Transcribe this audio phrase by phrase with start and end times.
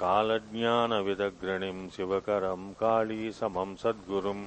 [0.00, 4.46] कालज्ञानविदग्रणिम् शिवकरम् काळीसमम् सद्गुरुम्।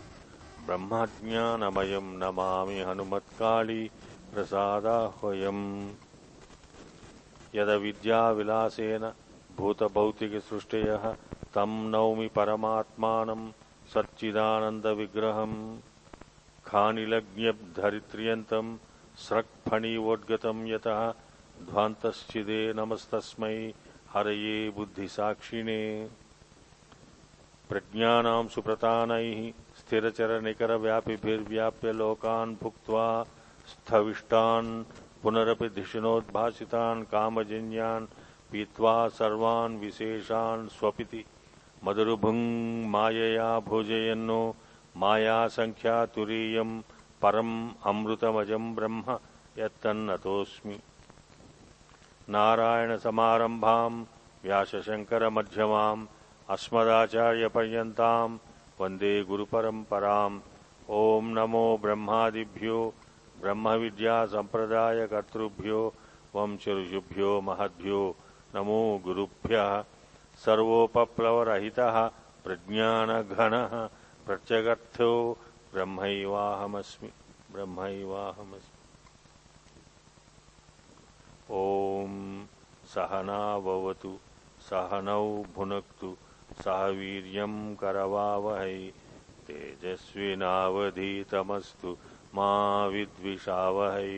[0.65, 3.89] ब्रह्मज्ञानमयम् नमामि हनुमत्काळी
[4.37, 5.93] प्रसादाह्वयम्।
[7.55, 9.11] यदविद्याविलासेन
[9.57, 11.15] भूतभौतिकसृष्टयः
[11.55, 13.51] तम् नौमि परमात्मानम्
[13.93, 15.79] सच्चिदानन्दविग्रहम्।
[16.65, 18.77] खानिलज्ञधरित्र्यन्तम्
[19.17, 21.13] स्रक्फणीवोद्गतम् यतः
[21.69, 23.73] ध्वान्तश्चिदे नमस्तस्मै
[24.13, 26.09] हरये बुद्धिसाक्षिणे।
[27.69, 33.25] प्रज्ञानाम् सुप्रतानैः स्थिरचरनिकरव्यापिभिर्व्याप्य लोकान् भुक्त्वा
[33.72, 34.70] स्थविष्टान्
[35.22, 38.06] पुनरपि धिषणोद्भासितान् कामजन्यान्
[38.52, 41.24] पीत्वा सर्वान् विशेषान् स्वपिति
[41.84, 42.42] मधुरुभुङ्
[42.94, 44.42] मायया भोजयन्नो
[45.02, 46.80] मायासङ्ख्यातुरीयम्
[47.22, 47.54] परम्
[47.90, 49.18] अमृतमजम् ब्रह्म
[49.58, 50.78] यत्तन्नतोऽस्मि
[52.34, 54.04] नारायणसमारम्भाम्
[54.44, 56.06] व्यासशङ्करमध्यमाम्
[56.54, 58.38] अस्मदाचार्यपर्यन्ताम्
[58.80, 60.40] वन्दे गुरुपरम्पराम्
[61.00, 62.78] ॐ नमो ब्रह्मादिभ्यो
[63.41, 65.81] ब्रह्मविद्यासम्प्रदायकर्तृभ्यो
[66.35, 68.01] वंशऋषिभ्यो महद्भ्यो
[68.55, 69.69] नमो गुरुभ्यः
[70.45, 71.95] सर्वोपप्लवरहितः
[72.45, 73.73] प्रज्ञानघनः
[74.25, 75.11] प्रत्यगर्थो
[75.73, 77.11] ब्रह्मैवाहमस्मि
[77.53, 78.75] ब्रह्मैवाहमस्मि
[81.57, 81.59] ॐ
[82.93, 84.11] सहना भवतु
[84.69, 86.09] सहनौ भुनक्तु
[86.63, 88.77] सह वीर्यम् करवावहै
[89.47, 91.91] तेजस्विनावधीतमस्तु
[92.37, 94.13] मा विद्विषावहै।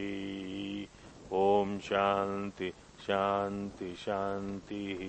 [1.32, 2.70] ॐ शान्ति
[3.08, 5.02] शान्ति, शान्तिः।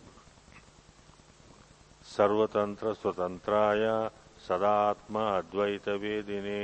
[2.04, 3.84] सर्वतन्त्रस्वतन्त्राय
[4.48, 6.60] सदात्म अद्वैतवेदिने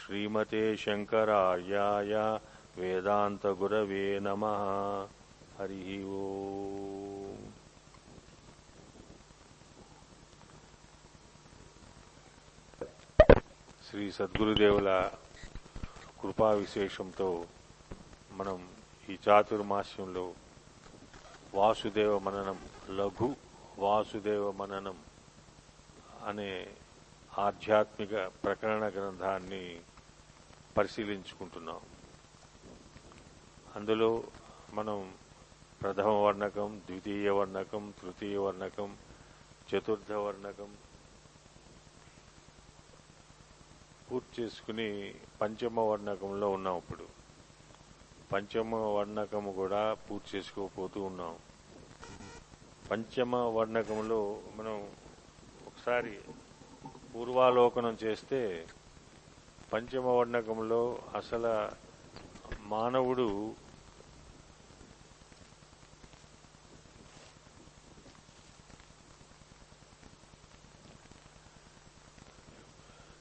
[0.00, 2.14] श्रीमते शङ्करार्याय
[2.78, 4.62] वेदान्तगुरवे नमः।
[5.58, 6.99] हरिः ఓం
[13.90, 15.10] శ్రీ సద్గురుదేవుల
[16.20, 17.46] కృపా విశేషంతో
[18.32, 18.68] మనం
[19.10, 20.34] ఈ చాతుర్మాస్యంలో
[21.54, 22.58] వాసుదేవ మననం
[22.90, 23.36] లఘు
[23.78, 24.98] వాసుదేవ మననం
[26.26, 26.66] అనే
[27.38, 29.80] ఆధ్యాత్మిక ప్రకరణ గ్రంథాన్ని
[30.76, 31.80] పరిశీలించుకుంటున్నాం.
[33.76, 34.22] అందులో
[34.72, 35.14] మనం
[35.82, 38.96] ప్రథమ వర్ణకం ద్వితీయ వర్ణకం తృతీయ వర్ణకం
[39.70, 40.70] చతుర్థ వర్ణకం
[44.10, 44.86] పూర్తి చేసుకుని
[45.40, 47.06] పంచమ వర్ణకంలో ఉన్నాం ఇప్పుడు.
[48.32, 51.34] పంచమ వర్ణకం కూడా పూర్తి చేసుకోపోతూ ఉన్నాం.
[52.90, 54.20] పంచమ వర్ణకంలో
[54.56, 54.76] మనం
[55.66, 56.14] ఒకసారి
[57.14, 58.40] పూర్వాలోకనం చేస్తే
[59.72, 60.82] పంచమ వర్ణకంలో
[61.14, 61.54] అసలు
[62.68, 63.28] మానవుడు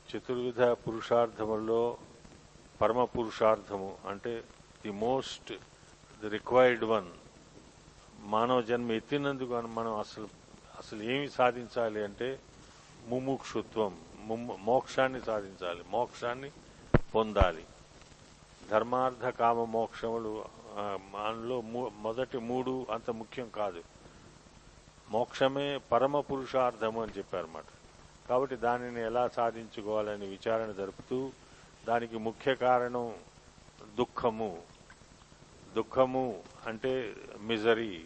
[0.10, 1.98] చతుర్విధ పురుషార్థముల్లో
[2.82, 4.44] పరమ పురుషార్థము అంటే
[4.84, 5.52] the most
[6.22, 7.10] the required one
[8.20, 10.28] మానవ జన్మ ఎత్తినందుకు మనం అసలు
[10.80, 12.40] అసలు ఏమి సాధించాలి అంటే
[13.08, 13.94] ముముక్షుత్వం
[14.60, 16.52] మోక్షాన్ని సాధించాలి మోక్షాన్ని
[17.16, 17.66] పొందాలి.
[18.72, 20.46] ధర్మార్థ కామ మోక్షములు
[21.14, 21.62] మనలో
[22.06, 23.84] మొదటి మూడు అంత ముఖ్యం కాదు.
[25.12, 27.70] మోక్షమే పరమ పురుషార్థము అని చెప్పారన్నమాట.
[28.30, 31.32] కాబట్టి దానిని ఎలా సాధించుకోవాలని విచారణ జరుపుతూ
[31.88, 33.06] దానికి ముఖ్య కారణం
[33.96, 34.52] దుఃఖము.
[35.76, 38.06] దుఃఖము అంటే మిజరీ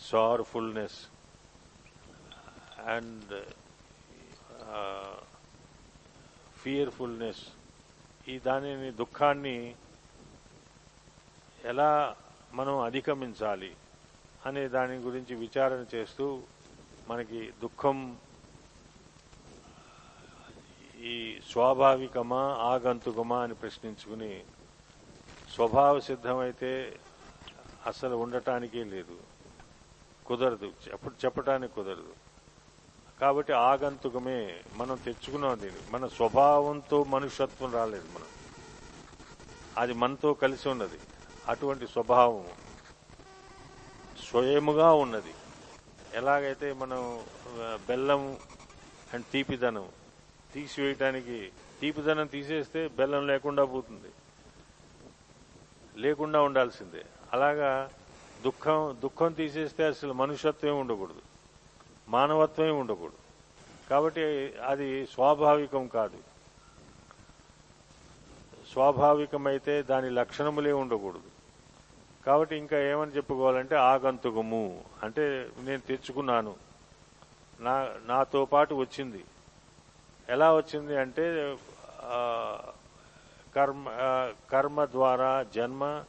[0.00, 0.98] సార్ఫుల్నెస్
[2.86, 3.34] అండ్
[6.62, 7.42] ఫియర్ఫుల్నెస్
[8.28, 9.74] ఈ దానిని దుఃఖాన్ని
[11.64, 12.16] ఎలా
[12.52, 13.76] మనం అధిగమించాలి
[14.46, 16.26] అనే దాని గురించి విచారణ చేస్తూ
[17.08, 17.96] మనకి దుఃఖం
[21.02, 24.44] ఈ స్వాభావికమా ఆగంతుకమా అని ప్రశ్నించుకుని
[25.54, 26.98] స్వభావ సిద్ధమైతే
[27.86, 29.18] అసలు ఉండటానికే లేదు.
[30.26, 30.72] కుదరదు.
[30.92, 32.14] అప్పుడు చెప్పటానికి కుదరదు.
[33.20, 35.80] కాబట్టి ఆగంతుకమే మనం తెచ్చుకున్నాం దీన్ని.
[35.90, 38.26] మన స్వభావంతో మనుషత్వం రాలేదు మనం.
[39.76, 40.98] అది మనతో కలిసి ఉన్నది.
[41.48, 42.46] అటువంటి స్వభావం
[44.30, 45.34] స్వయముగా ఉన్నది.
[46.14, 47.24] ఎలాగైతే మనం
[47.58, 48.36] బెల్లం
[49.14, 49.88] అండ్ తీపిదనం
[50.54, 54.08] తీసివేయటానికి తీపిదనం తీసేస్తే బెల్లం లేకుండా పోతుంది.
[55.96, 57.04] లేకుండా ఉండాల్సిందే.
[57.32, 57.90] అలాగా
[58.42, 61.22] దుఃఖం దుఃఖం తీసేస్తే అసలు మనుషత్వమే ఉండకూడదు.
[62.08, 63.16] మానవత్వమే ఉండకూడదు.
[63.90, 64.20] కాబట్టి
[64.66, 66.18] అది స్వాభావికం కాదు.
[68.72, 71.22] స్వాభావికమైతే దాని లక్షణములే ఉండకూడదు.
[72.26, 74.84] కాబట్టి ఇంకా ఏమని చెప్పుకోవాలంటే ఆగంతుకము.
[75.02, 76.54] అంటే నేను తెచ్చుకున్నాను.
[77.60, 79.24] నా నాతో పాటు వచ్చింది.
[80.30, 81.56] ఎలా వచ్చింది అంటే
[83.56, 83.86] కర్మ
[84.50, 86.04] కర్మ ద్వారా జన్మ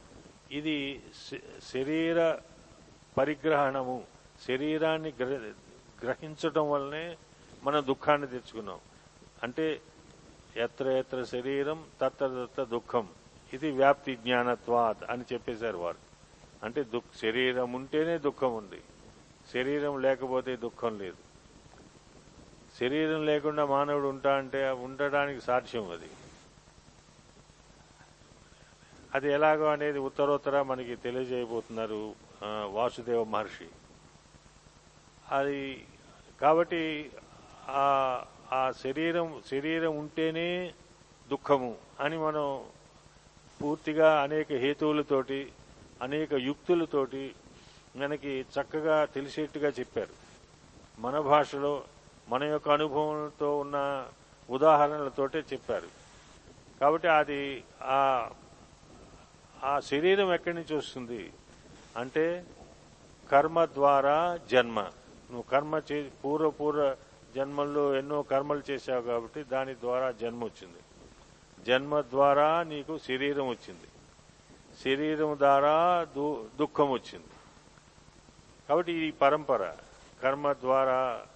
[0.50, 2.36] ఇది శ- శరీర
[3.18, 4.04] పరిగ్రహణము
[4.48, 5.12] శరీరాన్ని
[6.04, 7.16] గ్రహించటం వల్లనే
[7.62, 8.78] మనం దుఃఖాన్ని తెచ్చుకున్నాం.
[9.42, 9.80] అంటే
[10.56, 13.08] ఎత్ర ఎత్ర శరీరం తత్ర తత్ర దుఃఖం.
[13.52, 15.96] ఇది వ్యాప్తి జ్ఞానత్వాత్ అని చెప్పేశారు వారు.
[16.62, 16.84] అంటే
[17.16, 18.80] శరీరం ఉంటేనే దుఃఖం ఉంది.
[19.52, 21.31] శరీరం లేకపోతే దుఃఖం లేదు.
[22.80, 26.10] శరీరం లేకుండా మానవుడు ఉంటా అంటే ఉండడానికి సాధ్యం అది.
[29.14, 32.14] అది ఎలాగో అనేది ఉత్తరోత్తర మనకి తెలియజేయబోతున్నారు
[32.70, 33.68] వాసుదేవ మహర్షి.
[35.30, 35.84] అది
[36.40, 37.10] కాబట్టి
[37.68, 40.74] ఆ ఆ శరీరం శరీరం ఉంటేనే
[41.30, 42.64] దుఃఖము అని మనం
[43.62, 45.52] పూర్తిగా అనేక హేతువులతోటి
[46.02, 47.34] అనేక యుక్తులతోటి
[47.96, 50.14] మనకి చక్కగా తెలిసేట్టుగా చెప్పారు.
[50.98, 51.84] మన భాషలో
[52.28, 54.08] మన యొక్క అనుభవంతో ఉన్న
[54.50, 55.88] ఉదాహరణలతోటే చెప్పారు.
[56.80, 58.30] కాబట్టి అది ఆ
[59.64, 61.32] ఆ శరీరం ఎక్కడి నుంచి వస్తుంది?
[61.96, 62.46] అంటే
[63.30, 64.80] కర్మ ద్వారా జన్మ.
[64.80, 66.96] నువ్వు కర్మ చే పూర్వ పూర్వ
[67.36, 70.78] జన్మల్లో ఎన్నో కర్మలు చేశావు కాబట్టి దాని ద్వారా జన్మ వచ్చింది.
[71.64, 73.88] జన్మ ద్వారా నీకు శరీరం వచ్చింది.
[74.84, 77.26] శరీరం ద్వారా దు- దుఃఖం వచ్చింది.
[78.68, 79.74] కాబట్టి ఈ పరంపర.
[80.22, 81.26] కర్మ ద్వారా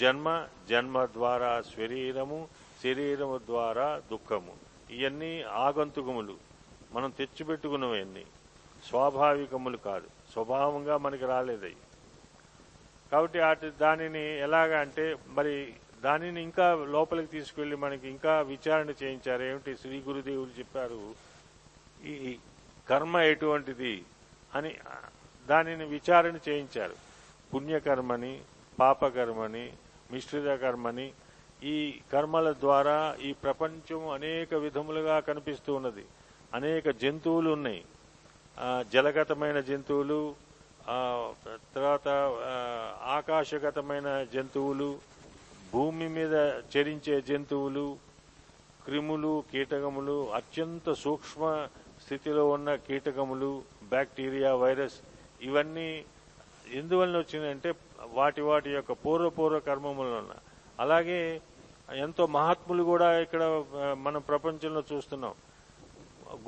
[0.00, 2.48] జన్మ జన్మ ద్వారా శరీరము
[2.82, 4.54] శరీరము ద్వారా దుఃఖము.
[4.90, 6.36] ఇవన్నీ ఆగంతుకములు.
[6.92, 8.24] మనం తెచ్చిపెట్టుకున్నవన్నీ
[8.88, 10.08] స్వాభావికములు కాదు.
[10.32, 11.76] స్వభావంగా మనకి రాలేదవి
[13.12, 15.74] కాబట్టి అటు దానిని ఎలాగా అంటే మరి
[16.04, 19.42] దానిని ఇంకా లోపలికి తీసుకెళ్ళి మనకి ఇంకా విచారణ చేయించారు.
[19.42, 19.76] ఏమిటి?
[19.76, 21.14] శ్రీ గురుదేవులు చెప్పారు
[22.04, 22.38] ఈ
[22.88, 24.04] కర్మ ఎటువంటిది
[24.54, 24.74] అని
[25.46, 26.96] దానిని విచారణ చేయించారు.
[27.54, 28.40] పుణ్యకర్మని
[28.78, 29.66] పాపకర్మని
[30.12, 31.06] మిశ్రిత కర్మని
[31.72, 31.76] ఈ
[32.12, 32.98] కర్మల ద్వారా
[33.28, 36.04] ఈ ప్రపంచం అనేక విధములుగా కనిపిస్తూ ఉన్నది.
[36.52, 37.82] అనేక జంతువులు ఉన్నాయి.
[38.92, 40.20] జలగతమైన జంతువులు
[41.74, 42.08] తర్వాత
[43.16, 44.90] ఆకాశగతమైన జంతువులు
[45.72, 46.34] భూమి మీద
[46.72, 47.86] చరించే జంతువులు
[48.84, 51.42] క్రిములు కీటకములు అత్యంత సూక్ష్మ
[52.04, 53.50] స్థితిలో ఉన్న కీటకములు
[53.92, 54.96] బ్యాక్టీరియా వైరస్
[55.48, 55.88] ఇవన్నీ
[56.80, 57.70] ఎందువలన వచ్చిందంటే
[58.16, 60.36] వాటి వాటి యొక్క పూర్వపూర్వ కర్మములను
[60.80, 61.40] అలాగే
[62.04, 63.42] ఎంతో మహాత్ములు కూడా ఇక్కడ
[63.98, 65.34] మనం ప్రపంచంలో చూస్తున్నాం.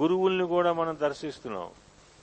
[0.00, 1.70] గురువుల్ని కూడా మనం దర్శిస్తున్నాం.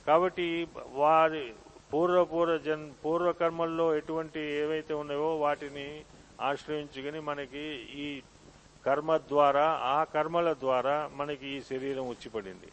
[0.07, 1.53] కాబట్టి వారి
[1.93, 5.87] పూర్వపూర్వ జన్ పూర్వ కర్మల్లో ఎటువంటి ఏవైతే ఉన్నాయో వాటిని
[6.41, 7.65] ఆశ్రయించుకుని మనకి
[8.05, 8.21] ఈ
[8.85, 9.65] కర్మ ద్వారా
[9.95, 12.69] ఆ కర్మల ద్వారా మనకి ఈ శరీరం వచ్చిపడింది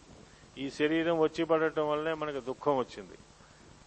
[0.58, 3.16] ఈ శరీరం వచ్చిపడటం వల్లనే మనకు దుఃఖం వచ్చింది.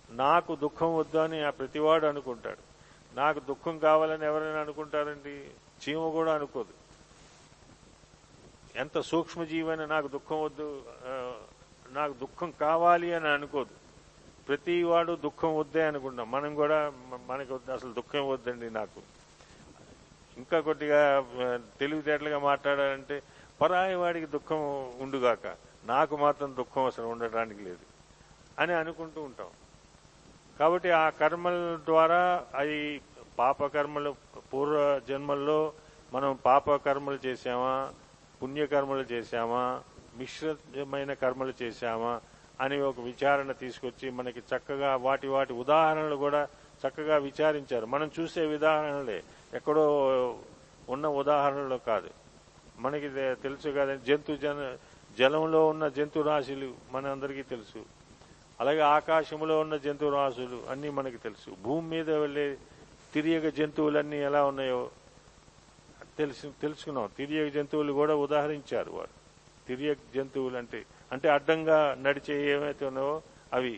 [0.09, 2.63] నాకు దుఃఖం వద్దు అని ఆ ప్రతివాడు అనుకుంటాడు.
[3.15, 5.49] నాకు దుఃఖం కావాలని ఎవరైనా అనుకుంటారండి?
[5.83, 6.73] చీమ కూడా అనుకోదు.
[8.75, 10.83] ఎంత సూక్ష్మజీవైనా నాకు దుఃఖం వద్దు
[11.89, 13.69] నాకు దుఃఖం కావాలి అని అనుకోదు.
[14.47, 16.31] ప్రతివాడు దుఃఖం వద్దే అనుకుంటాం.
[16.31, 16.93] మనం కూడా
[17.27, 19.01] మనకు అసలు దుఃఖం వద్దండి నాకు.
[20.37, 21.25] ఇంకా కొద్దిగా
[21.79, 23.23] తెలివితేటలుగా మాట్లాడాలంటే
[23.61, 24.59] పరాయి వాడికి దుఃఖం
[24.99, 27.85] ఉండుగాక నాకు మాత్రం దుఃఖం అసలు ఉండటానికి లేదు
[28.59, 29.47] అని అనుకుంటూ ఉంటాం.
[30.59, 33.01] కాబట్టి ఆ కర్మల ద్వారా అవి
[33.39, 34.15] పాపకర్మలు
[34.53, 35.73] పూర్వ జన్మల్లో
[36.13, 37.93] మనం పాపకర్మలు చేశామా
[38.43, 39.81] పుణ్యకర్మలు చేశామా
[40.17, 42.21] మిశ్రమైన కర్మలు చేశామా
[42.61, 46.47] అని ఒక విచారణ తీసుకొచ్చి మనకి చక్కగా వాటి వాటి ఉదాహరణలు కూడా
[46.87, 47.85] చక్కగా విచారించారు.
[47.85, 49.23] మనం చూసే ఉదాహరణలే
[49.53, 49.85] ఎక్కడో
[50.89, 52.09] ఉన్న ఉదాహరణలు కాదు.
[52.79, 53.09] మనకి
[53.43, 54.77] తెలుసు కదా జంతు జన
[55.19, 57.96] జలంలో ఉన్న జంతు రాశులు మనందరికీ తెలుసు.
[58.61, 61.49] అలాగే ఆకాశంలో ఉన్న జంతు రాసులు అన్నీ మనకి తెలుసు.
[61.63, 62.57] భూమి మీద వెళ్ళే
[63.13, 64.81] తిరియగ జంతువులన్నీ ఎలా ఉన్నాయో
[66.17, 67.09] తెలుసు తెలుసుకున్నాం.
[67.17, 69.13] తిరియగ జంతువులు కూడా ఉదాహరించారు వారు.
[69.67, 70.79] తిరియగ జంతువులు అంటే
[71.11, 73.21] అంటే అడ్డంగా నడిచే ఏమైతే ఉన్నాయో
[73.53, 73.73] అవి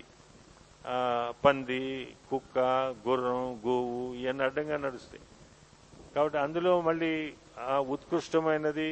[1.46, 1.82] పంది
[2.30, 2.60] కుక్క
[3.08, 5.24] గుర్రం గోవు ఇవన్నీ అడ్డంగా నడుస్తాయి.
[6.16, 7.14] కాబట్టి అందులో మళ్ళీ
[7.94, 8.90] ఉత్కృష్టమైనది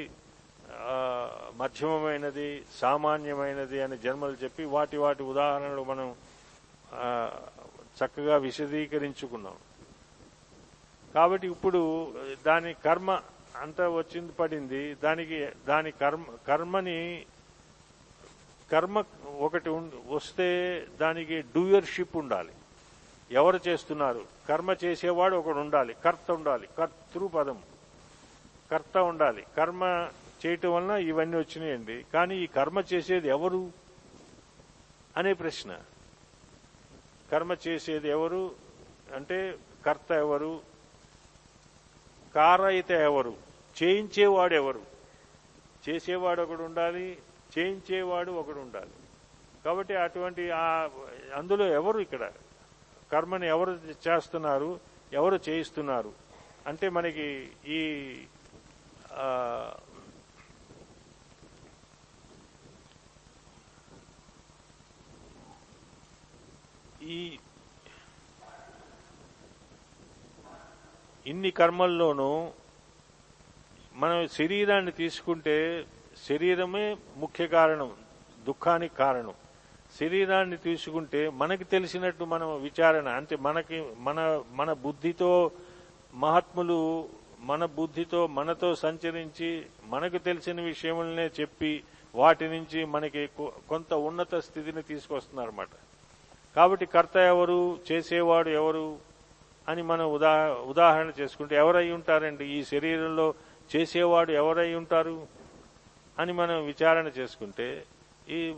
[1.58, 6.16] మధ్యమమైనది సామాన్యమైనది అనే జన్మలు చెప్పి వాటి వాటి ఉదాహరణలు మనం
[8.04, 9.54] చక్కగా విశదీకరించుకున్నాం.
[11.16, 12.14] కాబట్టి ఇప్పుడు
[12.46, 13.22] దాని కర్మ
[13.56, 14.96] అంతా వచ్చింది పడింది.
[14.96, 17.26] దానికి దాని కర్మ కర్మని
[18.72, 19.04] కర్మ
[19.40, 22.52] ఒకటి ఉం- వస్తే దానికి డూయర్షిప్ ఉండాలి.
[23.32, 24.26] ఎవరు చేస్తున్నారు?
[24.50, 25.94] కర్మ చేసేవాడు ఒకడు ఉండాలి.
[25.94, 26.70] కర్త ఉండాలి.
[26.78, 27.62] కర్తృపదం
[28.72, 29.46] కర్త ఉండాలి.
[29.58, 30.10] కర్మ
[30.46, 32.06] చేయటం వలన ఇవన్నీ వచ్చినాయండి.
[32.14, 33.72] కానీ ఈ కర్మ చేసేది ఎవరు?
[35.18, 35.82] అనే ప్రశ్న.
[37.32, 38.56] కర్మ చేసేది ఎవరు?
[39.16, 40.62] అంటే కర్త ఎవరు?
[42.36, 43.34] కారయిత ఎవరు?
[43.84, 44.82] చేయించేవాడు ఎవరు?
[45.90, 47.18] చేసేవాడు ఒకడు ఉండాలి
[47.60, 48.92] చేయించేవాడు ఒకడు ఉండాలి.
[49.66, 50.90] కాబట్టి అటువంటి ఆ
[51.36, 52.32] అందులో ఎవరు ఇక్కడ?
[53.12, 54.80] కర్మని ఎవరు చేస్తున్నారు?
[55.14, 56.14] ఎవరు చేయిస్తున్నారు?
[56.68, 58.14] అంటే మనకి ఈ
[59.14, 59.67] ఆ, ఈ
[71.28, 72.52] ఇన్ని కర్మల్లోనూ
[73.96, 75.86] మనం శరీరాన్ని తీసుకుంటే
[76.30, 77.92] శరీరమే ముఖ్య కారణం
[78.48, 79.34] దుఃఖానికి కారణం.
[80.00, 85.52] శరీరాన్ని తీసుకుంటే మనకి తెలిసినట్టు మనం విచారణ అంటే మనకి మన మన బుద్ధితో
[86.14, 91.84] మహాత్ములు మన బుద్ధితో మనతో సంచరించి మనకు తెలిసిన విషయములనే చెప్పి
[92.16, 93.30] వాటి నుంచి మనకి
[93.70, 95.74] కొంత ఉన్నత స్థితిని తీసుకొస్తున్నారన్నమాట.
[96.56, 97.60] కాబట్టి కర్త ఎవరు
[97.92, 99.07] చేసేవాడు ఎవరు
[99.70, 102.46] అని మనం ఉదా ఉదాహరణ చేసుకుంటే ఎవరై ఉంటారండి?
[102.46, 103.34] ఈ శరీరంలో
[103.76, 105.28] చేసేవాడు ఎవరై ఉంటారు?
[106.20, 107.86] అని మనం విచారణ చేసుకుంటే
[108.30, 108.56] ఈ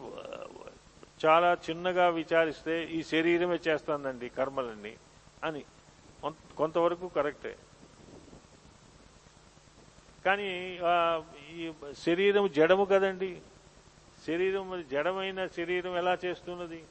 [1.25, 4.95] చాలా చిన్నగా విచారిస్తే ఈ శరీరమే చేస్తుందండి కర్మలన్నీ
[5.43, 5.59] అని.
[6.21, 7.55] కొం- కొంతవరకు కరెక్టే.
[10.25, 10.79] కానీ
[11.55, 11.71] ఈ
[12.05, 13.41] శరీరం జడము కదండి?
[14.27, 16.83] శరీరం జడమైన శరీరం ఎలా చేస్తున్నది?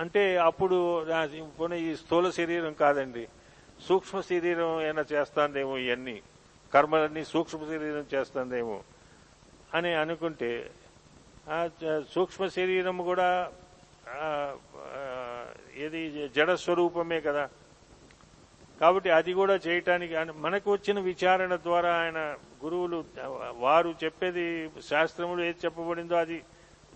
[0.00, 0.76] అంటే అప్పుడు
[1.58, 3.24] పోనీ ఈ స్థూల శరీరం కాదండి.
[3.86, 6.16] సూక్ష్మ శరీరం ఏమైనా చేస్తాందేమో ఇవన్నీ
[6.74, 8.76] కర్మలన్నీ సూక్ష్మ శరీరం చేస్తుందేమో
[9.76, 10.50] అని అనుకుంటే
[12.14, 13.28] సూక్ష్మ శరీరం కూడా
[15.84, 16.00] ఏది
[16.36, 17.44] జడ స్వరూపమే కదా.
[18.80, 20.14] కాబట్టి అది కూడా చేయటానికి
[20.44, 22.20] మనకు వచ్చిన విచారణ ద్వారా ఆయన
[22.64, 22.98] గురువులు
[23.64, 24.44] వారు చెప్పేది
[24.90, 26.38] శాస్త్రములు ఏది చెప్పబడిందో అది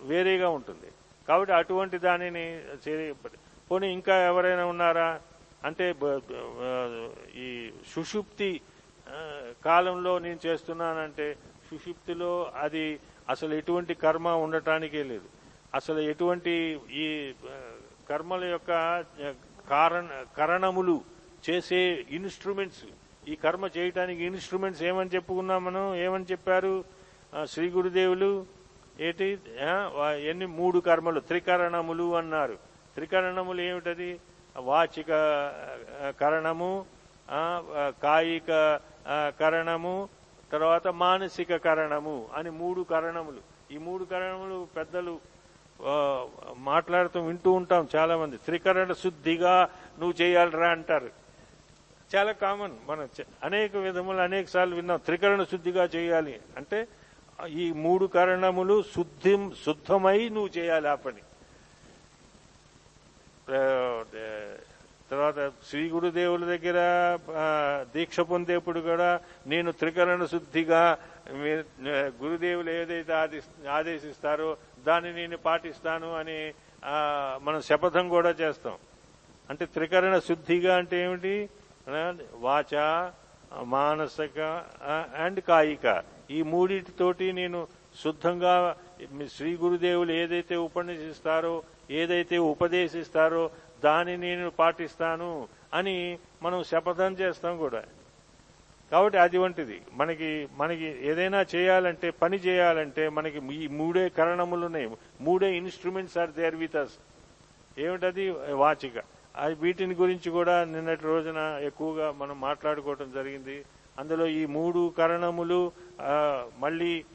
[0.09, 0.89] వేరేగా ఉంటుంది.
[1.27, 2.45] కాబట్టి అటువంటి దానిని
[2.87, 3.15] చేరి-
[3.71, 5.19] పోనీ ఇంకా ఎవరైనా ఉన్నారా?
[5.63, 5.95] అంటే
[7.35, 8.61] ఈ సుషుప్తి
[9.65, 11.35] కాలంలో నేను చేస్తున్నానంటే
[11.71, 15.27] సుషుప్తిలో అది అసలు ఎటువంటి కర్మ ఉండటానికే లేదు.
[15.73, 17.33] అసలు ఎటువంటి ఈ
[18.09, 18.71] కర్మల యొక్క
[19.69, 21.01] కారణ కరణములు
[21.49, 22.83] చేసే ఇన్స్ట్రుమెంట్స్
[23.27, 25.95] ఈ కర్మ చేయటానికి ఇన్స్ట్రుమెంట్స్ ఏమని చెప్పుకున్నాం మనం?
[25.95, 26.83] ఏమని చెప్పారు?
[27.45, 28.45] శ్రీ గురుదేవులు
[28.99, 29.39] ఏంటి
[30.29, 32.55] ఎన్ని మూడు కర్మలు త్రికరణములు అన్నారు.
[32.95, 34.19] త్రికరణములు ఏమిటది?
[34.57, 35.11] వాచిక
[36.21, 36.85] కరణము
[38.03, 38.79] కాయిక
[39.39, 39.95] కరణము
[40.51, 43.41] తర్వాత మానసిక కరణము అని మూడు కరణములు.
[43.71, 45.19] ఈ మూడు కరణములు పెద్దలు
[46.57, 49.55] మాట్లాడుతూ వింటూ ఉంటాం చాలా మంది త్రికరణ శుద్ధిగా
[49.99, 51.09] నువ్వు చేయాలిరా అంటారు.
[52.15, 52.75] చాలా కామన్.
[52.87, 53.07] మనం
[53.43, 54.99] అనేక విధములు అనేక సార్లు విన్నాం.
[55.05, 56.87] త్రికరణ శుద్ధిగా చేయాలి అంటే
[57.43, 59.33] ఈ మూడు కరణములు శుద్ధి
[59.65, 61.23] శుద్ధమై నువ్వు చేయాలి ఆ పని.
[65.11, 66.79] తర్వాత శ్రీ గురుదేవుల దగ్గర
[67.95, 70.97] దీక్ష పొందేప్పుడు కూడా నేను త్రికరణ శుద్ధిగా
[72.23, 73.13] గురుదేవులు ఏదైతే
[73.69, 76.53] ఆదేశిస్తారో దాన్ని నేను పాటిస్తాను అని
[77.41, 78.77] మనం శపథం కూడా చేస్తాం.
[79.49, 81.49] అంటే త్రికరణ శుద్ధిగా అంటే ఏమిటి?
[82.33, 82.73] వాచ
[83.61, 84.39] మానసిక
[85.15, 86.03] అండ్ కాయిక.
[86.31, 87.67] ఈ మూడింటితోటి నేను
[88.03, 88.75] శుద్ధంగా
[89.37, 93.49] శ్రీ గురుదేవులు ఏదైతే ఉపన్యసిస్తారో ఏదైతే ఉపదేశిస్తారో
[93.83, 97.83] దాన్ని నేను పాటిస్తాను అని మనం శపథం చేస్తాం కూడా.
[98.91, 99.81] కాబట్టి అది వంటిది.
[99.93, 104.89] మనకి మనకి ఏదైనా చేయాలంటే పని చేయాలంటే మనకి ఈ మూడే కరణములు ఉన్నాయి.
[105.21, 106.93] మూడే instruments are there with us
[107.79, 108.29] ఏమిటది?
[108.51, 108.93] వాచిక.
[109.35, 113.65] అది వీటిని గురించి కూడా నిన్నటి రోజున ఎక్కువగా మనం మాట్లాడుకోవటం జరిగింది.
[113.99, 115.71] అందులో ఈ మూడు కరణములు
[116.57, 117.05] మళ్ళీ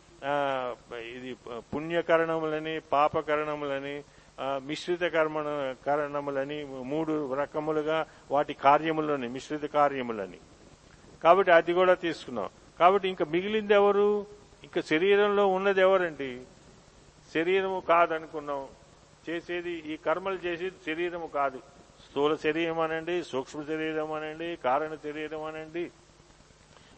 [0.95, 4.05] ఇది పుణ్యకరణములని పాపకరణములని
[4.43, 5.43] మిశ్రిత కర్మ
[5.87, 10.39] కరణములని మూడు రకములుగా వాటి కార్యములని మిశ్రిత కార్యములని.
[11.25, 12.49] కాబట్టి అది కూడా తీసుకున్నాం.
[12.81, 14.27] కాబట్టి ఇంకా మిగిలింది ఎవరు?
[14.63, 16.41] ఇంకా శరీరంలో ఉన్నది ఎవరండి?
[17.35, 18.69] శరీరము కాదనుకున్నాం.
[19.31, 21.59] చేసేది ఈ కర్మలు చేసేది శరీరము కాదు.
[22.11, 25.91] స్థూల శరీరం అనండి సూక్ష్మ శరీరం అనండి కారణ శరీరం అనండి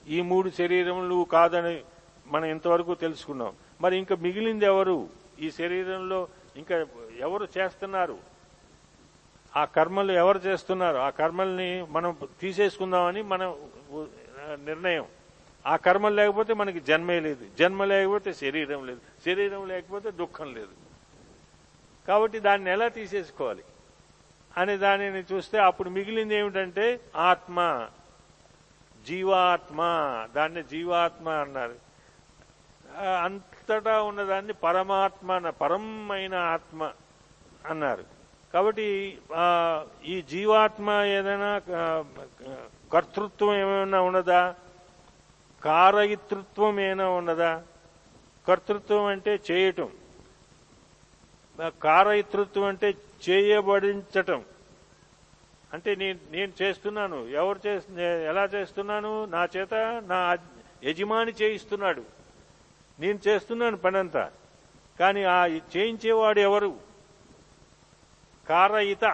[0.09, 1.81] ఈ మూడు శరీరములు కాదని
[2.27, 3.53] మనం ఇంతవరకు తెలుసుకున్నాం.
[3.81, 5.09] మరి ఇంకా మిగిలింది ఎవరు?
[5.41, 6.87] ఈ శరీరంలో ఇంకా
[7.19, 8.19] ఎవరు చేస్తున్నారు?
[9.57, 10.97] ఆ కర్మలు ఎవరు చేస్తున్నారు?
[10.97, 13.55] ఆ కర్మల్ని మనం తీసేసుకుందామని మన
[14.65, 15.05] నిర్ణయం.
[15.67, 17.47] ఆ కర్మలు లేకపోతే మనకి జన్మే లేదు.
[17.59, 19.01] జన్మ లేకపోతే శరీరం లేదు.
[19.25, 20.69] శరీరం లేకపోతే దుఃఖం లేదు.
[22.09, 23.63] కాబట్టి దాన్ని ఎలా తీసేసుకోవాలి?
[24.57, 27.89] అనే దానిని చూస్తే అప్పుడు మిగిలింది ఏమిటంటే ఆత్మ.
[29.07, 29.79] జీవాత్మ
[30.37, 31.75] దాన్ని జీవాత్మ అన్నారు.
[33.23, 36.93] అంతటా ఉన్నదాన్ని పరమాత్మ పరమైన ఆత్మ
[37.67, 38.05] అన్నారు.
[38.55, 39.19] కాబట్టి
[40.05, 41.61] ఈ జీవాత్మ ఏదైనా
[42.93, 44.55] కర్తృత్వం ఏమైనా ఉన్నదా?
[45.65, 47.63] కారయితృత్వం ఏమైనా ఉన్నదా?
[48.49, 49.91] కర్తృత్వం అంటే చేయటం.
[51.83, 52.95] కారయితృత్వం అంటే
[53.29, 54.43] చేయబడించటం.
[55.73, 57.29] అంటే నేను నేను చేస్తున్నాను.
[57.29, 59.25] ఎవరు చేస్తు ఎలా చేస్తున్నాను?
[59.25, 59.75] నా చేత
[60.07, 60.37] నా
[60.85, 62.03] యజమాని చేయిస్తున్నాడు.
[63.01, 64.31] నేను చేస్తున్నాను పనంతా.
[65.01, 66.77] కానీ ఆ చేయించేవాడు ఎవరు?
[68.49, 69.05] కారయిత.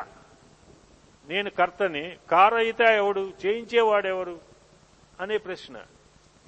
[1.28, 2.16] నేను కర్తని.
[2.30, 3.32] కారయిత ఎవడు?
[3.46, 4.38] చేయించేవాడు ఎవరు?
[5.20, 5.82] అనే ప్రశ్న.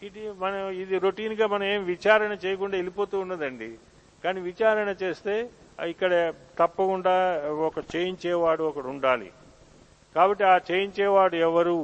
[0.03, 3.79] ఇది మనం ఇది రొటీన్గా మనం ఏం విచారణ చేయకుండా వెళ్ళిపోతూ ఉన్నదండి.
[4.25, 5.51] కానీ విచారణ చేస్తే
[5.85, 9.33] ఇక్కడ తప్పకుండా ఒక చేయించేవాడు ఒకడు ఉండాలి.
[10.17, 11.81] కాబట్టి ఆ చేయించేవాడు ఎవరు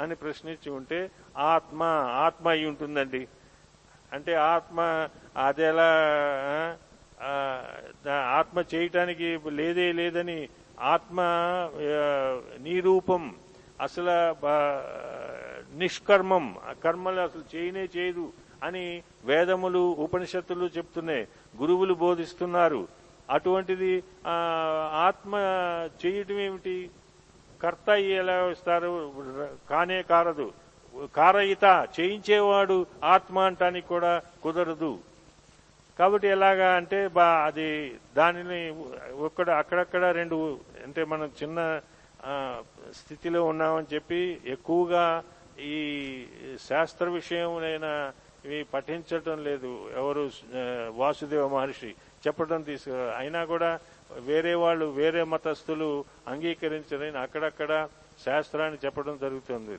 [0.00, 1.82] అని ప్రశ్నించి ఉంటే ఆత్మ
[2.26, 3.22] ఆత్మ అయి ఉంటుందండి.
[4.12, 5.90] అంటే ఆత్మ అదెలా
[8.38, 9.28] ఆత్మ చేయటానికి
[9.60, 10.48] లేదే లేదని
[10.92, 11.18] ఆత్మ
[12.66, 13.24] నిరూపం
[13.86, 14.14] అసలు
[15.78, 16.46] నిష్కర్మం
[16.84, 18.26] కర్మలు అసలు చేయనే చేయదు
[18.62, 18.84] అని
[19.24, 21.24] వేదములు ఉపనిషత్తులు చెప్తున్నాయి.
[21.60, 22.82] గురువులు బోధిస్తున్నారు.
[23.30, 23.92] అటువంటిది
[25.06, 25.34] ఆత్మ
[26.02, 26.78] చేయటం ఏమిటి?
[27.62, 27.88] కర్త
[28.20, 28.90] ఎలా వస్తారు
[29.70, 30.46] కానే కారదు.
[31.18, 31.64] కారయిత
[31.96, 32.76] చేయించేవాడు
[33.14, 34.12] ఆత్మ అంటానికి కూడా
[34.44, 34.92] కుదరదు.
[35.98, 37.68] కాబట్టి ఎలాగా అంటే బా అది
[38.18, 38.60] దానిని
[39.26, 40.36] ఒక్కడ అక్కడక్కడ రెండు
[40.86, 41.58] అంటే మనం చిన్న
[43.00, 44.20] స్థితిలో ఉన్నామని చెప్పి
[44.54, 45.04] ఎక్కువగా
[45.72, 45.76] ఈ
[46.68, 47.86] శాస్త్ర విషయమైన
[48.46, 49.70] ఇవి పఠించటం లేదు.
[50.00, 50.22] ఎవరు
[51.00, 51.90] వాసుదేవ మహర్షి
[52.26, 53.70] చెప్పడం తీసుకు అయినా కూడా
[54.16, 57.88] వేరే వాళ్ళు వేరే మతస్థులు అంగీకరించలేని అక్కడక్కడ
[58.24, 59.78] శాస్త్రాన్ని చెప్పడం జరుగుతుంది.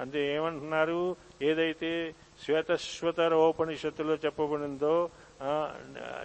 [0.00, 1.16] అంటే ఏమంటున్నారు?
[1.42, 2.14] ఏదైతే
[2.44, 4.94] శ్వేతశ్వతర ఉపనిషత్తులో చెప్పబడిందో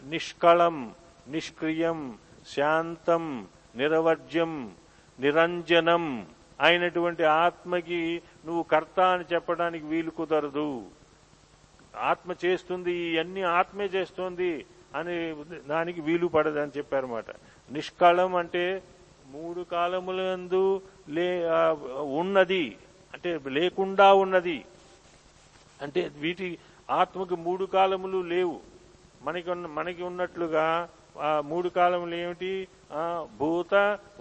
[0.04, 0.78] నిష్కళం
[1.28, 4.54] నిష్క్రియం శాంతం నిరవర్జ్యం
[5.20, 6.28] నిరంజనం
[6.62, 10.86] అయినటువంటి ఆత్మకి నువ్వు కర్త అని చెప్పడానికి వీలు కుదరదు.
[11.98, 14.66] ఆత్మ చేస్తుంది ఇవన్నీ ఆత్మే చేస్తుంది.
[14.98, 15.16] అని
[15.72, 17.30] దానికి వీలు పడదని చెప్పారన్నమాట.
[17.72, 18.66] నిష్కాళం అంటే
[19.36, 20.64] మూడు కాలములందు
[21.16, 21.28] లే
[22.22, 22.66] ఉన్నది.
[23.14, 24.58] అంటే లేకుండా ఉన్నది.
[25.82, 26.48] అంటే వీటి
[27.00, 28.58] ఆత్మకు మూడు కాలములు లేవు.
[29.26, 30.66] మనకి ఉన్న మనకి ఉన్నట్లుగా
[31.28, 32.54] ఆ మూడు కాలములు ఏమిటి?
[33.40, 33.74] భూత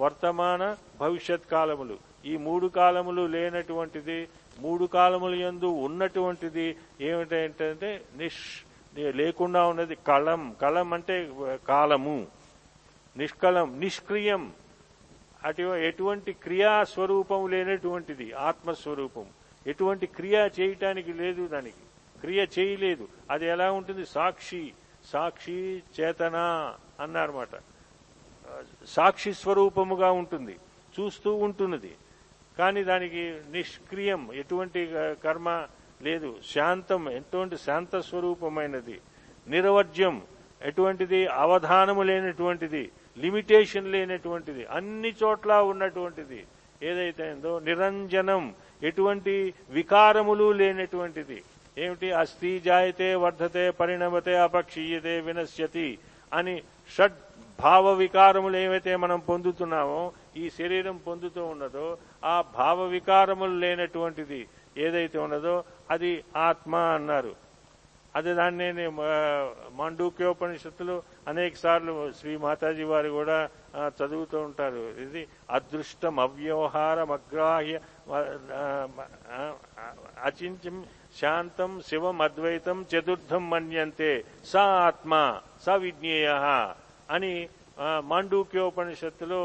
[0.02, 0.62] వర్తమాన
[1.00, 1.96] భవిష్యత్ కాలములు.
[2.30, 4.18] ఈ మూడు కాలములు లేనటువంటిది
[4.64, 6.66] మూడు కాలములు యందు ఉన్నటువంటిది
[7.08, 8.44] ఏమిటంటే నిష్
[8.98, 10.56] లేకుండా ఉన్నది కళం.
[10.62, 11.32] కళం అంటే
[11.68, 12.26] కాలము.
[13.16, 14.52] నిష్కళం నిష్క్రియం.
[15.44, 19.26] అటు ఎటువంటి క్రియా స్వరూపం లేనటువంటిది ఆత్మస్వరూపం.
[19.66, 22.20] ఎటువంటి క్రియ చేయటానికి లేదు దానికి.
[22.20, 23.08] క్రియ చేయలేదు.
[23.30, 24.06] అది ఎలా ఉంటుంది?
[24.06, 24.72] సాక్షి.
[25.04, 26.36] సాక్షి చేతన
[27.00, 27.48] అన్నారన్నమాట.
[28.86, 30.58] సాక్షి స్వరూపముగా ఉంటుంది.
[31.00, 31.96] చూస్తూ ఉంటున్నది.
[32.58, 34.32] కానీ దానికి నిష్క్రియం.
[34.32, 34.90] ఎటువంటి
[35.24, 35.66] కర్మ
[36.06, 38.96] లేదు శాంతం ఎటువంటి శాంత స్వరూపమైనది?
[39.46, 40.16] నిరవర్జ్యం
[40.68, 41.20] ఎటువంటిది?
[41.44, 42.82] అవధానము లేనటువంటిది?
[43.22, 44.62] లిమిటేషన్ లేనటువంటిది?
[44.76, 46.40] అన్ని చోట్ల ఉన్నటువంటిది?
[46.90, 48.44] ఏదైతే ఉందో నిరంజనం
[48.88, 49.34] ఎటువంటి
[49.78, 51.38] వికారములు లేనటువంటిది?
[51.76, 52.08] ఏమిటి?
[52.22, 55.88] అస్థి జాయతే వర్ధతే పరిణమతే అపక్షీయతే వినశ్యతి
[56.32, 56.54] అని
[56.94, 57.20] షడ్
[57.58, 60.00] భావ వికారములు ఏవైతే మనం పొందుతున్నామో
[60.42, 61.86] ఈ శరీరం పొందుతూ ఉన్నదో
[62.32, 64.40] ఆ భావ వికారములు లేనటువంటిది.
[64.84, 65.54] ఏదైతే ఉన్నదో
[65.94, 66.10] అది
[66.48, 67.32] ఆత్మ అన్నారు.
[68.14, 68.92] అదే దాన్ని నేను,
[69.78, 70.96] మాండూక్యోపనిషత్తులు
[71.30, 73.36] అనేక సార్లు శ్రీ మాతాజీ వారు కూడా
[73.98, 74.82] చదువుతూ ఉంటారు.
[75.04, 75.22] ఇది
[75.56, 77.78] అదృష్టం అవ్యవహారం అగ్రాహ్య
[80.28, 80.76] అచించం
[81.20, 84.12] శాంతం శివం అద్వైతం చతుర్థం మన్యంతే.
[84.50, 84.54] స
[84.88, 85.12] ఆత్మ
[85.64, 86.28] స విజ్ఞేయ
[87.16, 87.34] అని
[88.10, 89.42] మాండూక్యోపనిషత్తులో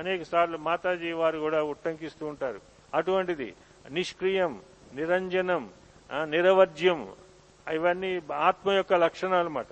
[0.00, 2.60] అనేక సార్లు మాతాజీ వారు కూడా ఉట్టంకిస్తూ ఉంటారు.
[2.98, 3.48] అటువంటిది.
[3.90, 4.60] నిష్క్రియం
[4.94, 5.70] నిరంజనం
[6.24, 7.08] నిరవర్జ్యం
[7.72, 9.66] ఇవన్నీ ఆత్మ యొక్క లక్షణాలు అన్నమాట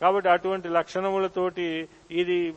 [0.00, 2.54] కాబట్టి అటువంటి లక్షణములతోటి ఇది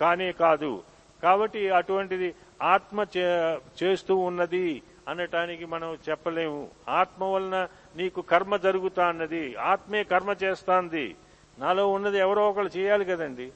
[0.00, 0.82] కానే కాదు.
[1.22, 6.68] కాబట్టి అటువంటిది ఆత్మ చే- చేస్తూ ఉన్నది అనటానికి మనం చెప్పలేము.
[6.88, 11.16] ఆత్మ వలన నీకు కర్మ జరుగుతా అన్నది ఆత్మే కర్మ చేస్తాంది.
[11.58, 13.52] నాలో ఉన్నది ఎవరో ఒకరు చేయాలి కదండి.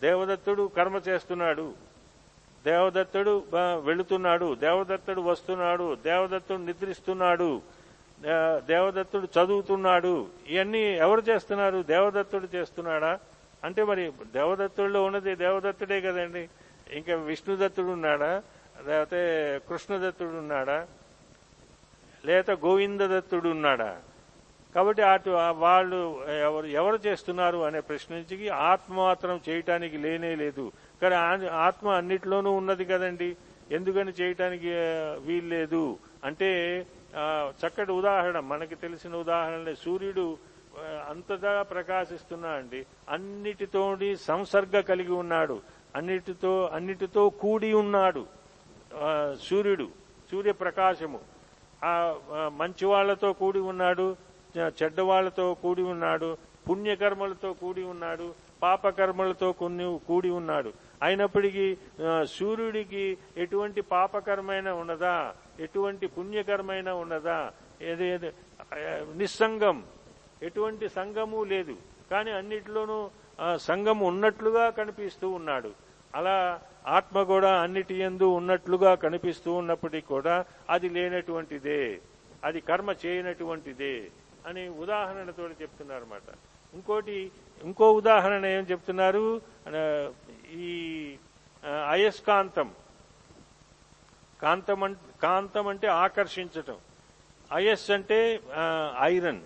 [0.00, 1.89] దేవదత్తుడు కర్మ చేస్తున్నాడు.
[2.66, 3.34] దేవదత్తుడు
[3.84, 7.50] వెళుతున్నాడు దేవదత్తుడు వస్తున్నాడు దేవదత్తుడు నిద్రిస్తున్నాడు
[8.70, 10.14] దేవదత్తుడు చదువుతున్నాడు
[10.48, 11.78] ఇవన్నీ ఎవరు చేస్తున్నారు?
[11.82, 13.12] దేవదత్తుడు చేస్తున్నాడా?
[13.64, 16.42] అంటే మరి దేవదత్తుడిలో ఉన్నది దేవదత్తుడే కదండి.
[16.98, 18.42] ఇంకా విష్ణుదత్తుడు ఉన్నాడా?
[18.86, 19.20] లేకపోతే
[19.68, 20.78] కృష్ణదత్తుడు ఉన్నాడా?
[22.24, 23.90] లేత గోవిందదత్తుడు ఉన్నాడా?
[24.74, 25.30] కాబట్టి అటు
[25.64, 26.00] వాళ్ళు
[26.48, 30.72] ఎవరు ఎవరు చేస్తున్నారు అనే ప్రశ్నించి ఆత్మ మాత్రం చేయటానికి లేనే లేదు.
[31.02, 33.36] కానీ ఆత్మ అన్నిట్లోనూ ఉన్నది కదండి.
[33.70, 34.70] ఎందుకని చేయటానికి
[35.26, 35.98] వీల్లేదు.
[36.24, 36.86] అంటే
[37.60, 39.74] చక్కటి ఉదాహరణ మనకి తెలిసిన ఉదాహరణలే.
[39.74, 40.36] సూర్యుడు
[41.08, 42.86] అంతటా ప్రకాశిస్తున్నా అండి.
[43.08, 45.60] అన్నిటితోటి సంసర్గ కలిగి ఉన్నాడు.
[45.96, 48.26] అన్నిటితో అన్నిటితో కూడి ఉన్నాడు
[49.40, 49.88] సూర్యుడు
[50.30, 51.20] సూర్యప్రకాశము.
[51.84, 51.92] ఆ
[52.32, 54.16] ఆ, మంచి వాళ్ళతో కూడి ఉన్నాడు
[54.58, 56.36] చెడ్డ వాళ్ళతో కూడి ఉన్నాడు
[56.68, 60.72] పుణ్యకర్మలతో కూడి ఉన్నాడు పాపకర్మలతో కొన్ని కూడి ఉన్నాడు.
[61.06, 61.66] అయినప్పటికీ
[62.36, 63.04] సూర్యుడికి
[63.44, 65.16] ఎటువంటి పాపకరమైన ఉన్నదా?
[65.66, 67.38] ఎటువంటి పుణ్యకరమైన ఉన్నదా?
[67.90, 68.08] ఏది
[69.20, 69.78] నిస్సంగం.
[70.48, 71.76] ఎటువంటి సంగము లేదు.
[72.10, 72.98] కానీ అన్నిటిలోనూ
[73.66, 75.70] సంఘం సంగం ఉన్నట్లుగా కనిపిస్తూ ఉన్నాడు.
[76.14, 76.36] అలా
[76.98, 80.34] ఆత్మ కూడా అన్నిటి ఎందు ఉన్నట్లుగా కనిపిస్తూ ఉన్నప్పటికీ కూడా
[80.74, 81.82] అది లేనటువంటిదే.
[82.48, 83.94] అది కర్మ చేయనటువంటిదే
[84.48, 86.28] అని ఉదాహరణతో చెప్తున్నారు అన్నమాట
[86.76, 87.16] ఇంకోటి
[87.64, 89.40] ఇంకో ఉదాహరణ ఏం చెప్తున్నారు?
[90.52, 91.16] ఈ
[91.88, 92.70] అయస్కాంతం.
[94.42, 96.76] కాంతం కాంతం అంటే ఆకర్షించటం.
[97.52, 98.40] అయస్ అంటే
[99.00, 99.40] ఐరన్.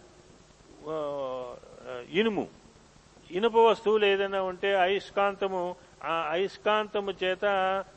[2.11, 2.49] ఇనుము.
[3.31, 7.45] ఇనుప వస్తువులు ఏదైనా ఉంటే అయస్కాంతము ఆ అయస్కాంతము చేత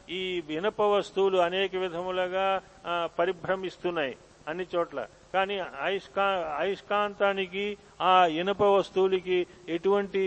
[0.09, 2.61] ఈ ఇనుప వస్తువులు అనేక విధములుగా
[3.05, 5.07] పరిభ్రమిస్తున్నాయి అన్ని చోట్ల.
[5.33, 5.55] కానీ
[5.87, 6.25] అయస్కా
[6.61, 7.65] అయస్కాంతానికి
[8.09, 8.11] ఆ
[8.41, 9.37] ఇనుప వస్తువులకి
[9.75, 10.23] ఎటువంటి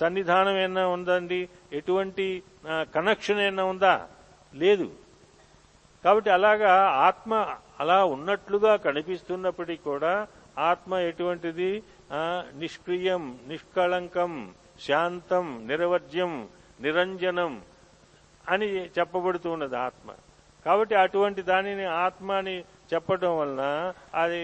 [0.00, 1.40] సన్నిధానం ఏమైనా ఉందండి?
[1.78, 2.26] ఎటువంటి
[2.96, 3.94] కనెక్షన్ ఏమైనా ఉందా?
[4.54, 4.88] లేదు.
[6.04, 6.72] కాబట్టి అలాగా
[7.08, 7.32] ఆత్మ
[7.82, 10.14] అలా ఉన్నట్లుగా కనిపిస్తున్నప్పటికీ కూడా
[10.70, 11.70] ఆత్మ ఎటువంటిది?
[12.62, 14.32] నిష్క్రియం నిష్కళంకం
[14.86, 16.32] శాంతం నిరవర్జ్యం
[16.86, 17.52] నిరంజనం
[18.44, 20.08] అని చెప్పబడుతూ ఉన్నది ఆత్మ.
[20.66, 22.56] కాబట్టి అటువంటి దానిని ఆత్మ అని
[22.92, 23.62] చెప్పడం వలన
[24.20, 24.42] అది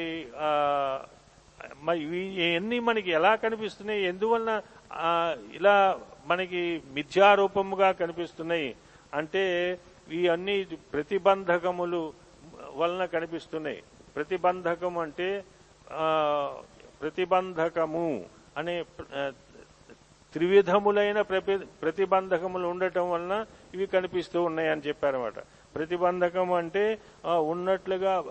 [1.79, 4.51] ఎన్ని ఇవన్నీ మనకి ఎలా కనిపిస్తున్నాయి ఎందువలన
[5.59, 5.77] ఇలా
[6.31, 6.61] మనకి
[6.97, 8.69] మిథ్యారూపముగా కనిపిస్తున్నాయి
[9.19, 9.43] అంటే
[10.19, 10.57] ఈ అన్ని
[10.95, 12.01] ప్రతిబంధకములు
[12.81, 13.81] వలన కనిపిస్తున్నాయి.
[14.17, 15.29] ప్రతిబంధకం అంటే
[17.03, 18.07] ప్రతిబంధకము
[18.61, 18.75] అనే
[20.35, 21.19] త్రివిధములైన
[21.83, 23.35] ప్రతిబంధకములు ఉండటం వలన
[23.75, 25.39] ఇవి కనిపిస్తూ ఉన్నాయని చెప్పారన్నమాట.
[25.79, 28.25] ప్రతిబంధకం అంటే ఉన్నట్లుగా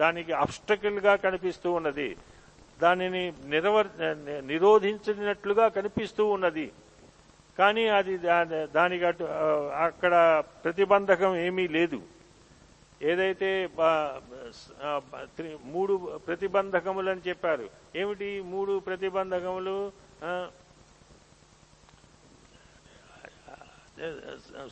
[0.00, 2.16] దానికి అబ్స్టకిల్గా కనిపిస్తూ ఉన్నది.
[2.82, 3.86] దానిని నిరవర్
[4.46, 6.72] నిరోధించినట్లుగా కనిపిస్తూ ఉన్నది.
[7.58, 9.24] కానీ అది దా- దానికి అటు
[9.74, 12.02] అక్కడ ప్రతిబంధకం ఏమీ లేదు.
[13.02, 13.68] ఏదైతే
[15.64, 17.68] మూడు ప్రతిబంధకములు అని చెప్పారు.
[17.96, 19.92] ఏమిటి మూడు ప్రతిబంధకములు?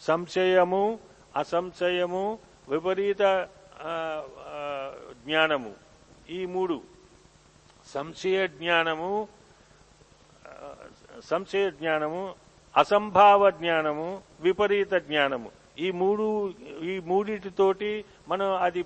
[0.00, 0.98] సంశయము
[1.36, 3.48] అసంశయము విపరీత
[5.24, 5.74] జ్ఞానము.
[6.30, 6.80] ఈ మూడు.
[7.86, 9.28] సంశయ జ్ఞానము
[11.24, 12.34] సంశయ జ్ఞానము
[12.76, 15.50] అసంభావ జ్ఞానము విపరీత జ్ఞానము.
[15.78, 18.84] ఈ మూడు ఈ మూడిటితోటి మనం అది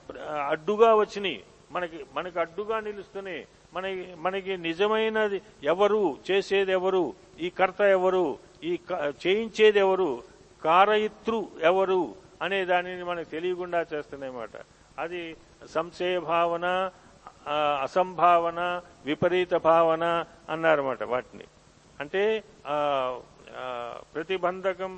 [0.48, 1.44] అడ్డుగా వచ్చినాయి.
[1.70, 3.46] మనకి మనకి అడ్డుగా నిలుస్తున్నాయి.
[3.74, 10.22] మనకి మనకి నిజమైనది ఎవరు చేసేది ఎవరు ఈ కర్త ఎవరు ఈ క- చేయించేది ఎవరు
[10.64, 14.56] కారయిత్రు ఎవరు అనే దానిని మనకు తెలియకుండా చేస్తున్నాయన్నమాట
[15.02, 15.22] అది
[15.74, 16.66] సంశయ భావన
[17.84, 18.60] అసంభావన
[19.08, 20.04] విపరీత భావన
[20.52, 21.46] అన్నారన్నమాట వాటిని.
[22.00, 22.22] అంటే
[24.14, 24.92] ప్రతిబంధకం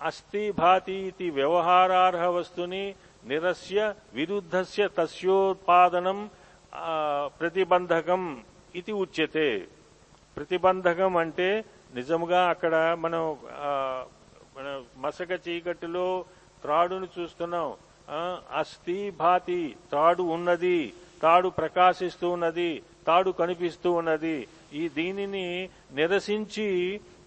[0.00, 2.84] అస్థి భాతి ఇది వ్యవహారార్హ వస్తుని
[3.30, 3.80] నిరస్య
[4.14, 6.18] విరుద్ధస్య తస్యోత్పాదనం
[7.40, 8.22] ప్రతిబంధకం
[8.80, 9.48] ఇది ఉచ్యతే.
[10.36, 11.48] ప్రతిబంధకం అంటే
[11.94, 13.22] నిజముగా అక్కడ మనం
[14.56, 14.68] మన
[15.04, 16.06] మసక చీకటిలో
[16.62, 17.70] త్రాడును చూస్తున్నాం.
[18.60, 20.78] అస్థి భాతి త్రాడు ఉన్నది
[21.22, 22.70] తాడు ప్రకాశిస్తూ ఉన్నది
[23.06, 24.36] తాడు కనిపిస్తూ ఉన్నది.
[24.80, 25.46] ఈ దీనిని
[25.98, 26.68] నిరసించి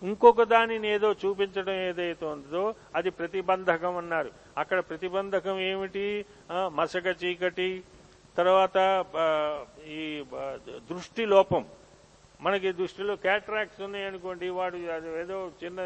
[0.09, 2.63] ఇంకొక దానిని ఏదో చూపించడం ఏదైతే ఉందో
[2.95, 4.31] అది ప్రతిబంధకం అన్నారు.
[4.61, 6.07] అక్కడ ప్రతిబంధకం ఏమిటి?
[6.77, 7.69] మసక చీకటి
[8.37, 8.77] తర్వాత
[9.99, 10.01] ఈ
[10.91, 11.63] దృష్టి లోపం.
[12.45, 15.79] మనకి దృష్టిలో క్యాట్రాక్ట్స్ ఉన్నాయనుకోండి వాడు అది ఏదో చిన్న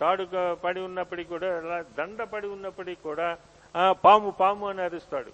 [0.00, 3.38] తాడు పడి ఉన్నప్పటికీ కూడా దండ పడి ఉన్నప్పటికీ కూడా
[3.90, 5.32] పాము పాము అని అరుస్తాడు.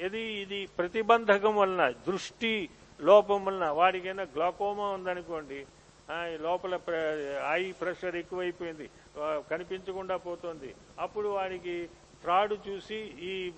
[0.00, 2.68] ఇది ఇది ప్రతిబంధకం వలన దృష్టి
[3.00, 3.68] లోపం వలన.
[3.68, 5.66] వాడికైనా గ్లాకోమా ఉందనుకోండి
[6.12, 10.74] లోపల ప్ర- ఐ ప్రెషర్ ఎక్కువైపోయింది కనిపించకుండా పోతుంది.
[10.98, 11.88] అప్పుడు వాడికి
[12.22, 13.52] త్రాడు చూసి ఈ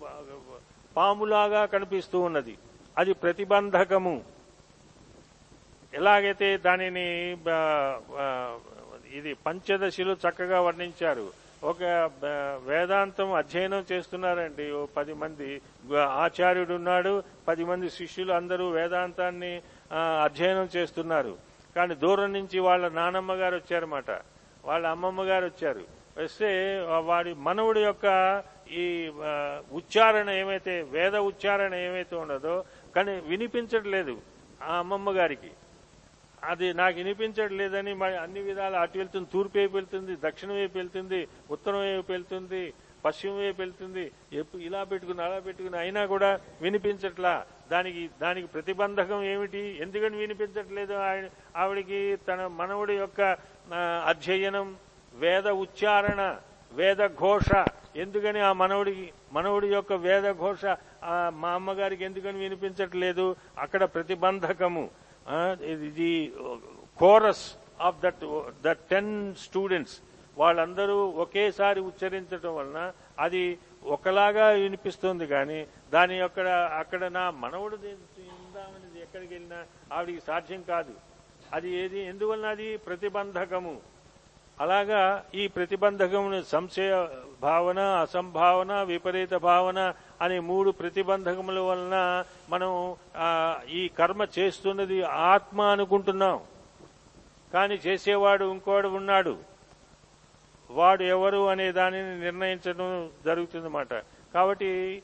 [0.97, 2.59] పాములాగా కనిపిస్తూ ఉన్నది.
[2.99, 4.25] అది ప్రతిబంధకము.
[5.95, 7.37] ఎలాగైతే దానిని
[9.19, 11.27] ఇది పంచదశలు చక్కగా వర్ణించారు.
[11.71, 11.83] ఒక
[12.69, 15.49] వేదాంతం అధ్యయనం చేస్తున్నారండి ఓ పది మంది.
[16.25, 17.13] ఆచార్యుడు ఉన్నాడు
[17.49, 19.53] పది మంది శిష్యులు అందరూ వేదాంతాన్ని
[20.27, 21.35] అధ్యయనం చేస్తున్నారు.
[21.77, 24.11] కానీ దూరం నుంచి వాళ్ళ నానమ్మ గారు వచ్చారన్నమాట.
[24.69, 25.85] వాళ్ళ అమ్మమ్మ గారు వచ్చారు.
[26.23, 26.51] వస్తే
[27.11, 28.07] వాడి మనవుడి యొక్క
[28.83, 28.85] ఈ
[29.79, 32.57] ఉచ్చారణ ఏమైతే వేద ఉచ్చారణ ఏమైతే ఉండదో
[32.97, 34.15] కానీ వినిపించట్లేదు
[34.69, 35.51] ఆ అమ్మమ్మ గారికి.
[36.51, 41.21] అది నాకు వినిపించట్లేదని మరి అన్ని విధాలు అటు వెళ్తుంది తూర్పు వైపు వెళ్తుంది దక్షిణం వైపు వెళ్తుంది
[41.55, 42.63] ఉత్తరం వైపు వెళ్తుంది
[43.05, 44.05] పశ్చిమ వైపు వెళ్తుంది
[44.69, 46.31] ఇలా పెట్టుకుని అలా పెట్టుకుని అయినా కూడా
[46.65, 47.33] వినిపించట్లా.
[47.73, 49.63] దానికి దానికి ప్రతిబంధకం ఏమిటి?
[49.85, 50.95] ఎందుకని వినిపించట్లేదు?
[51.09, 51.27] ఆయన
[51.63, 53.21] ఆవిడికి తన మనవుడి యొక్క
[54.13, 54.69] అధ్యయనం
[55.23, 56.21] వేద ఉచ్చారణ
[56.73, 57.51] వేద ఘోష.
[58.03, 60.65] ఎందుకని ఆ మనవుడికి మనవుడి యొక్క వేద ఘోష
[61.41, 63.27] మా అమ్మగారికి ఎందుకని వినిపించట్లేదు?
[63.65, 64.85] అక్కడ ప్రతిబంధకము.
[65.27, 65.39] ఆ,
[65.87, 66.11] ఇది
[66.99, 67.45] chorus
[67.81, 68.23] of that
[68.63, 69.97] the ten students
[70.37, 72.79] వాళ్ళందరూ ఒకేసారి ఉచ్చరించడం వలన
[73.19, 73.43] అది
[73.87, 75.59] ఒకలాగా వినిపిస్తుంది కానీ
[75.93, 76.41] దాని యొక్క
[76.79, 79.59] అక్కడ నా మనవుడు ఇందామనేది ఎక్కడికి వెళ్ళినా
[79.93, 80.95] ఆవిడికి సాధ్యం కాదు.
[81.53, 82.01] అది ఏది?
[82.03, 82.77] ఎందువలన అది?
[82.77, 83.75] ప్రతిబంధకము.
[84.59, 85.01] అలాగా
[85.35, 86.93] ఈ ప్రతిబంధకమును సంశయ
[87.41, 89.79] భావన అసంభావన విపరీత భావన
[90.23, 91.97] అనే మూడు ప్రతిబంధకముల వలన
[92.51, 92.71] మనం
[93.71, 96.41] ఈ కర్మ చేస్తున్నది ఆత్మ అనుకుంటున్నాం.
[97.53, 99.37] కానీ చేసేవాడు ఇంకోడు ఉన్నాడు.
[100.71, 103.95] వాడు ఎవరు అనే దానిని నిర్ణయించడం జరుగుతుందన్నమాట.
[104.35, 105.03] కాబట్టి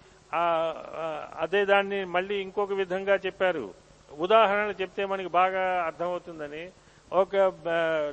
[1.41, 3.75] అదే దాన్ని మళ్ళీ ఇంకొక విధంగా చెప్పారు.
[4.19, 6.65] ఉదాహరణ చెప్తే మనకి బాగా అర్థమవుతుందని.
[7.13, 7.37] ఒక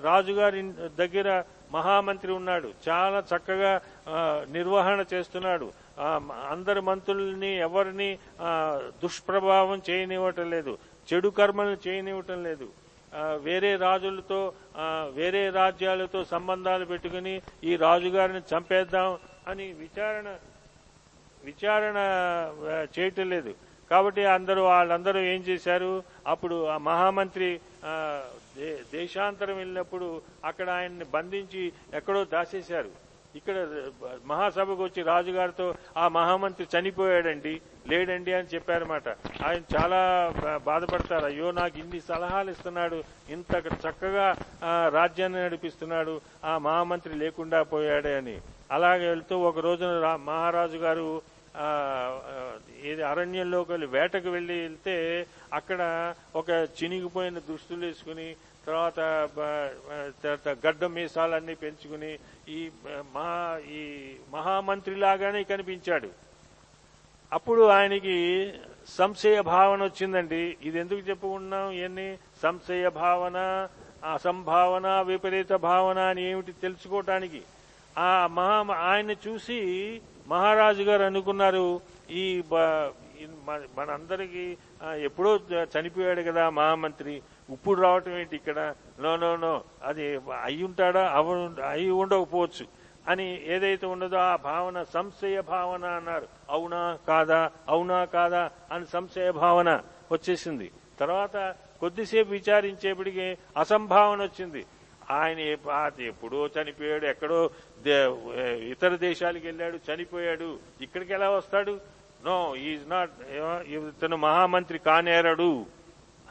[0.03, 0.61] రాజుగారి
[1.01, 2.69] దగ్గర మహామంత్రి ఉన్నాడు.
[2.89, 3.71] చాలా చక్కగా
[4.49, 5.67] నిర్వహణ చేస్తున్నాడు.
[6.49, 8.17] అందరి మంత్రుల్ని ఎవరిని
[9.03, 10.77] దుష్ప్రభావం చేయనివ్వటం లేదు.
[11.13, 12.69] చెడు కర్మలు చేయనివ్వటం లేదు.
[13.37, 14.53] వేరే రాజులతో
[15.13, 20.35] వేరే రాజ్యాలతో సంబంధాలు పెట్టుకుని ఈ రాజుగారిని చంపేద్దాం అని విచారణ
[21.45, 21.97] విచారణ
[22.99, 23.53] చేయటం లేదు.
[23.91, 26.03] కాబట్టి అందరూ వాళ్ళందరూ ఏం చేశారు?
[26.27, 27.59] అప్పుడు ఆ మహామంత్రి
[28.57, 33.04] దే- దేశాంతరం వెళ్ళినప్పుడు అక్కడ ఆయన్ని బంధించి ఎక్కడో దాచేశారు.
[33.35, 33.67] ఇక్కడ
[34.25, 39.09] మహాసభకు వచ్చి రాజుగారితో ఆ మహామంత్రి చనిపోయాడండి లేడండి అని చెప్పారన్నమాట.
[39.45, 41.25] ఆయన చాలా బా- బాధపడతారు.
[41.25, 44.35] అయ్యో నాకు ఇన్ని సలహాలు ఇస్తున్నాడు ఇంత చక్కగా
[44.89, 48.41] రాజ్యాన్ని నడిపిస్తున్నాడు ఆ మహామంత్రి లేకుండా పోయాడే అని.
[48.71, 51.21] అలాగే వెళ్తూ ఒక రోజున రా- మహారాజు గారు
[52.83, 58.35] ఏది అరణ్యంలోకి వెళ్ళి వేటకు వెళ్ళి వెళ్తే అక్కడ ఒక చినిగిపోయిన దుస్తులు వేసుకుని
[58.67, 59.29] తర్వాత
[60.23, 62.17] తర్వాత గడ్డ మీసాలన్నీ పెంచుకుని
[62.49, 62.69] ఈ
[63.13, 66.09] మహా ఈ మహామంత్రి లాగానే కనిపించాడు.
[67.33, 68.17] అప్పుడు ఆయనకి
[68.87, 70.57] సంశయ భావన వచ్చిందండి.
[70.63, 73.67] ఇది ఎందుకు చెప్పుకున్నాం ఇవన్నీ సంశయ భావన
[74.13, 77.41] అసంభావన విపరీత భావన అని ఏమిటి తెలుసుకోవటానికి
[77.97, 82.43] ఆ మహా ఆయన చూసి మహారాజు గారు అనుకున్నారు ఈ
[83.47, 85.39] మన- మనందరికీ ఎప్పుడో
[85.77, 88.75] చనిపోయాడు కదా మహామంత్రి ఇప్పుడు రావటం ఏంటి ఇక్కడ?
[88.99, 89.63] No no no.
[89.83, 91.09] అది అయి ఉంటాడా?
[91.09, 92.65] అవ అయి ఉండకపోవచ్చు.
[93.07, 96.27] అని ఏదైతే ఉన్నదో ఆ భావన సంశయ భావన అన్నారు.
[96.49, 97.51] అవునా కాదా?
[97.69, 98.51] అవునా కాదా?
[98.71, 99.81] అని సంశయ భావన
[100.11, 100.71] వచ్చేసింది.
[100.99, 104.65] తర్వాత కొద్దిసేపు విచారించేప్పటికి అసంభావన వచ్చింది.
[105.11, 107.49] ఆయన ఎప్పుడో చనిపోయాడు ఎక్కడో
[107.83, 108.13] దే-
[108.57, 110.59] ఇతర దేశాలకు వెళ్ళాడు చనిపోయాడు.
[110.81, 111.79] ఇక్కడికి ఎలా వస్తాడు?
[112.25, 113.11] నో ఈజ్ నాట్
[113.67, 115.65] ఇతను మహామంత్రి కానేరడు.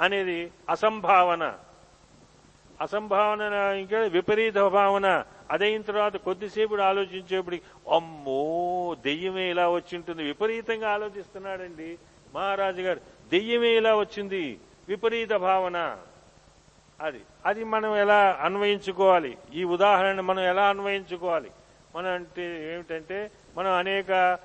[0.01, 1.55] అనేది అసంభావన.
[2.81, 3.41] అసంభావన
[3.79, 5.25] ఇంకా విపరీత భావన.
[5.51, 7.57] అదైన తర్వాత కొద్దిసేపు ఆలోచించేప్పుడు
[7.95, 11.99] అమ్మో దెయ్యమే ఇలా వచ్చి ఉంటుంది విపరీతంగా ఆలోచిస్తున్నాడండి
[12.35, 13.01] మహారాజు గారు.
[13.31, 14.59] దెయ్యమే ఇలా వచ్చింది.
[14.89, 15.99] విపరీత భావన.
[17.01, 19.39] అది అది మనం ఎలా అన్వయించుకోవాలి?
[19.55, 21.51] ఈ ఉదాహరణ మనం ఎలా అన్వయించుకోవాలి?
[21.97, 24.39] మనం అంటే ఏమిటంటే మనం అనేక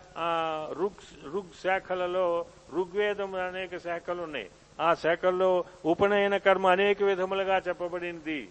[0.72, 4.50] రుగ్ రుగ్ ఋగ్ శాఖలలో ఋగ్వేదం అనేక శాఖలు ఉన్నాయి.
[4.80, 8.50] ఆ శాఖల్లో ఉపనయన కర్మ అనేక విధములుగా చెప్పబడింది.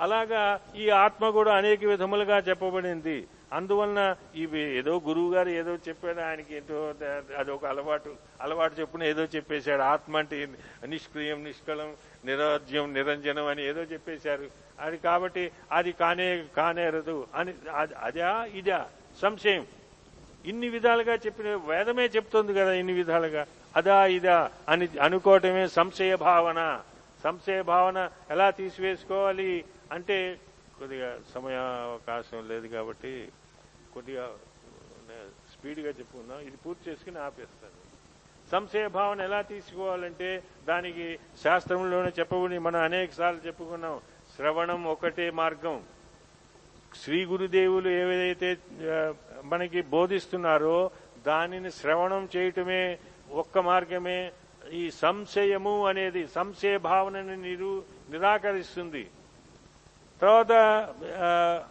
[0.00, 3.26] అలాగా ఈ ఆత్మ కూడా అనేక విధములుగా చెప్పబడింది.
[3.52, 6.94] అందువలన ఇవి ఏదో గురువు గారు ఏదో చెప్పాడు ఆయనకి ఏంటో
[7.38, 9.82] అదొక అలవాటు అలవాటు చెప్పున ఏదో చెప్పేశాడు.
[9.82, 10.48] ఆత్మ అంటే
[10.86, 11.92] నిష్క్రియం నిష్కలం
[12.24, 14.46] నిరాజ్యం నిరంజనం అని ఏదో చెప్పేశారు.
[14.80, 17.54] అది కాబట్టి అది కానే కానేరదు అని
[18.00, 18.86] అదా ఇదా
[19.22, 19.66] సంశయం.
[20.46, 23.46] ఇన్ని విధాలుగా చెప్పిన వేదమే చెప్తోంది కదా ఇన్ని విధాలుగా.
[23.76, 26.60] అదా ఇదా అని అనుకోవటమే సంశయ భావన.
[27.24, 27.98] సంశయ భావన
[28.34, 29.52] ఎలా తీసివేసుకోవాలి
[29.96, 30.18] అంటే
[30.78, 31.56] కొద్దిగా సమయ
[31.90, 33.12] అవకాశం లేదు కాబట్టి
[33.94, 34.24] కొద్దిగా
[35.52, 36.40] స్పీడ్గా చెప్పుకుందాం.
[36.48, 37.78] ఇది పూర్తి చేసుకుని ఆపేస్తాను.
[38.52, 40.30] సంశయ భావన ఎలా తీసుకోవాలంటే
[40.70, 41.06] దానికి
[41.42, 43.96] శాస్త్రంలోనే చెప్పబడి మనం అనేక సార్లు చెప్పుకున్నాం.
[44.36, 45.76] శ్రవణం ఒకటే మార్గం.
[47.02, 48.50] శ్రీ గురుదేవులు ఏదైతే
[49.52, 50.76] మనకి బోధిస్తున్నారో
[51.26, 52.82] దానిని శ్రవణం చేయటమే
[53.32, 54.32] ఒక్క మార్గమే
[54.72, 59.10] ఈ సంశయము అనేది సంశయ భావనని నిరు నిరాకరిస్తుంది.
[60.22, 60.52] తర్వాత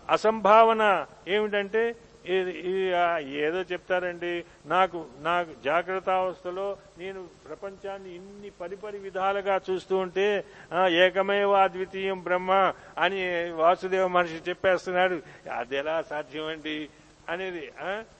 [0.09, 1.95] అసంభావన ఏమిటంటే
[2.25, 10.45] ఇది- ఏదో చెప్తారండి నాకు నాకు జాగ్రత్త అవస్థలో నేను ప్రపంచాన్ని ఇన్ని పరిపరి విధాలుగా చూస్తూ ఉంటే
[10.89, 15.21] ఏకమేవ అద్వితీయం బ్రహ్మ అని వాసుదేవ మహర్షి చెప్పేస్తున్నాడు.
[15.57, 16.89] అది ఎలా సాధ్యమండి?
[17.29, 17.71] అనేది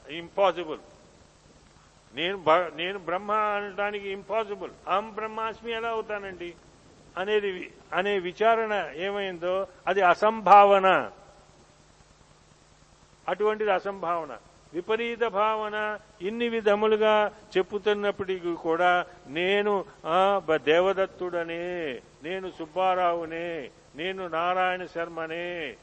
[0.09, 0.79] ఇంపాసిబుల్
[2.15, 6.53] నేను భ- నేను బ్రహ్మ అనడానికి ఇంపాసిబుల్ అహం బ్రహ్మాస్మి ఎలా అవుతానండి?
[7.17, 11.11] అనేది అనే విచారణ ఏమైందో అది అసంభావన.
[13.29, 14.37] అటువంటిది అసంభావన.
[14.73, 21.93] విపరీత భావన ఇన్ని విధములుగా చెప్పుతున్నప్పటికీ కూడా నేను ఆ, బ- దేవదత్తుడనే
[22.23, 25.75] నేను సుబ్బారావునే నేను నారాయణ శర్మనే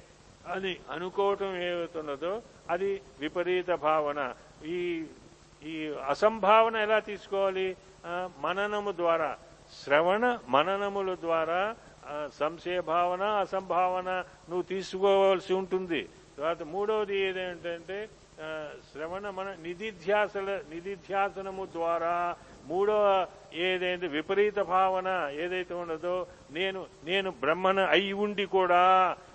[0.47, 4.35] అని అనుకోవటం ఏమవుతున్నదో అది విపరీత భావన.
[4.67, 5.05] ఈ
[5.63, 5.75] ఈ
[6.09, 7.69] అసంభావన ఎలా తీసుకోవాలి?
[8.39, 9.31] మననము ద్వారా.
[9.83, 11.61] శ్రవణ మననముల ద్వారా
[12.41, 14.11] సంశయభావన సంశయ భావన అసంభావన
[14.49, 16.03] నువ్వు తీసుకోవాల్సి ఉంటుంది.
[16.37, 17.99] తర్వాత మూడవది ఏదేంటంటే
[18.91, 25.09] శ్రవణ మన నిధిధ్యాసల నిధిధ్యాసనము ద్వారా మూడవ ఏదైతే విపరీత భావన
[25.43, 28.83] ఏదైతే ఉన్నదో నేను నేను బ్రహ్మను అయి ఉండి కూడా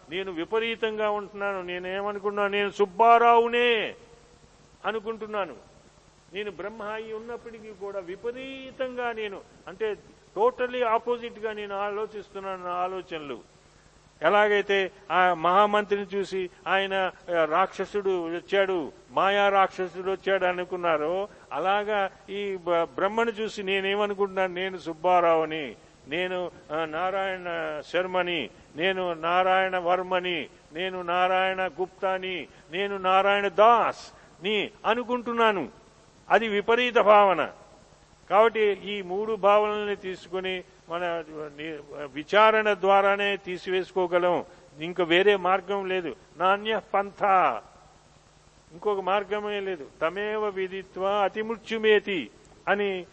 [0.10, 1.62] నేను విపరీతంగా ఉంటున్నాను.
[1.62, 3.96] నేనేమనుకున్నాను నేను సుబ్బారావునే
[4.86, 5.56] అనుకుంటున్నాను.
[6.34, 9.88] నేను బ్రహ్మ అయి ఉన్నప్పటికీ కూడా విపరీతంగా నేను అంటే
[10.36, 13.38] టోటల్లీ ఆపోజిట్గా నేను ఆలోచిస్తున్నాను నా ఆలోచనలు.
[14.22, 14.78] ఎలాగైతే
[15.12, 16.42] ఆ మహామంత్రిని చూసి
[16.74, 16.96] ఆయన
[17.54, 18.78] రాక్షసుడు వచ్చాడు
[19.18, 21.16] మాయా రాక్షసుడు వచ్చాడు అనుకున్నారో
[21.58, 22.00] అలాగా
[22.40, 22.42] ఈ
[22.98, 25.66] బ్రహ్మను చూసి నేనేమనుకుంటున్నాను నేను సుబ్బారావుని
[26.14, 26.40] నేను
[26.96, 27.50] నారాయణ
[27.92, 28.40] శర్మని
[28.76, 30.40] నేను నారాయణ వర్మని
[30.74, 32.38] నేను నారాయణ గుప్తాని
[32.72, 35.64] నేను నారాయణ దాస్ని అనుకుంటున్నాను.
[36.30, 37.52] అది విపరీత భావన.
[38.30, 41.24] కాబట్టి ఈ మూడు భావనల్ని తీసుకుని మన
[42.14, 44.46] విచారణ ద్వారానే తీసివేసుకోగలం.
[44.80, 46.16] ఇంకా వేరే మార్గం లేదు.
[46.38, 47.24] నాణ్య పంథ.
[48.72, 49.88] ఇంకొక మార్గమే లేదు.
[50.02, 52.30] తమేవ విధిత్వ అతిమృత్యుమేతి
[52.68, 53.06] అని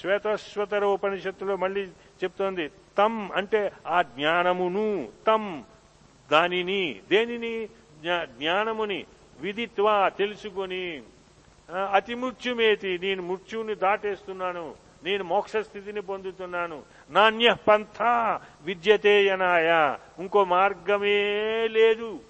[0.00, 1.84] శ్వేతశ్వతర ఉపనిషత్తులో మళ్ళీ
[2.24, 2.68] చెప్తోంది.
[2.68, 5.62] తమ్ అంటే ఆ జ్ఞానమును తమ్
[6.32, 7.66] దానిని దేనిని?
[8.00, 9.04] జ్ఞా- జ్ఞానముని
[9.40, 11.02] విధిత్వ తెలుసుకొని
[11.72, 14.74] అతి మృత్యుమేతి నేను మృత్యువుని దాటేస్తున్నాను
[15.04, 16.82] నేను మోక్ష స్థితిని పొందుతున్నాను.
[17.10, 18.02] నాణ్య పంథ
[18.64, 21.18] విద్యతేయనాయ ఇంకో మార్గమే
[21.68, 22.20] లేదు.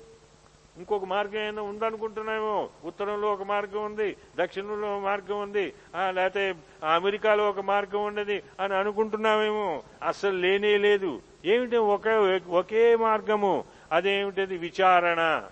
[0.76, 5.72] ఇంకొక మార్గం ఏమైనా ఉందనుకుంటున్నామో ఉత్తరంలో ఒక మార్గం ఉంది దక్షిణంలో ఒక మార్గం ఉంది
[6.10, 6.54] లేకపోతే
[6.94, 11.22] అమెరికాలో ఒక మార్గం ఉన్నది అని అనుకుంటున్నామేమో అస్సలు లేనే లేదు.
[11.44, 13.64] ఏమిటి ఒకే ఒకే మార్గము?
[13.92, 14.56] అదేమిటది?
[14.58, 15.42] విచారణ.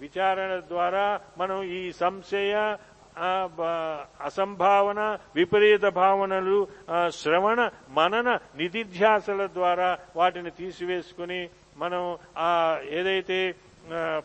[0.00, 2.76] విచారణ ద్వారా మనం ఈ సంశయ
[4.24, 5.00] అసంభావన
[5.34, 6.58] విపరీత భావనలు
[7.20, 11.40] శ్రవణ మనన నిధిధ్యాసల ద్వారా వాటిని తీసివేసుకుని
[11.76, 12.02] మనం
[12.38, 12.50] ఆ
[12.98, 13.54] ఏదైతే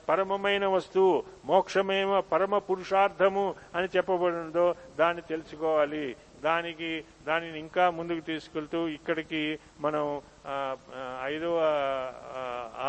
[0.09, 6.15] పరమమైన వస్తువు మోక్షమేమ పరమ పురుషార్థము అని చెప్పబడిందో దాన్ని తెలుసుకోవాలి.
[6.43, 6.89] దానికి
[7.27, 10.21] దానిని ఇంకా ముందుకు తీసుకెళ్తూ ఇక్కడికి మనం
[11.23, 11.57] ఐదవ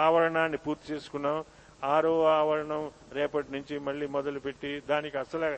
[0.04, 1.44] ఆవరణాన్ని పూర్తి చేసుకున్నాం.
[1.84, 5.48] ఆరో ఆవరణం రేపటి నుంచి మళ్ళీ మొదలుపెట్టి దానికి అసలు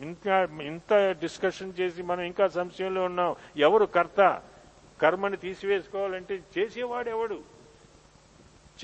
[0.00, 3.36] ఇంకా ఇంత డిస్కషన్ చేసి మనం ఇంకా సంశయంలో ఉన్నాం.
[3.56, 4.42] ఎవరు కర్త?
[5.02, 7.40] కర్మని తీసివేసుకోవాలంటే చేసేవాడెవడు?